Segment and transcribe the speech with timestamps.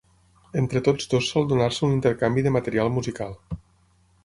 [0.61, 3.39] Entre tots dos sol donar-se un intercanvi de material musical.